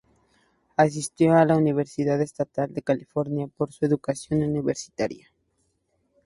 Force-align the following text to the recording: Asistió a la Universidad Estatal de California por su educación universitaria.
Asistió 0.77 1.35
a 1.35 1.45
la 1.45 1.55
Universidad 1.55 2.19
Estatal 2.23 2.73
de 2.73 2.81
California 2.81 3.45
por 3.55 3.71
su 3.71 3.85
educación 3.85 4.41
universitaria. 4.41 5.27